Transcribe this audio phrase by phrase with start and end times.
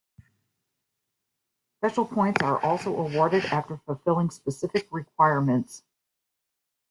[1.77, 5.83] Special points are also awarded after fulfilling specific requirements.